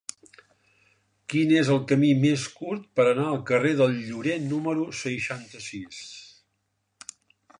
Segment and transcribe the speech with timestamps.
[1.33, 6.03] Quin és el camí més curt per anar al carrer del Llorer número seixanta-sis?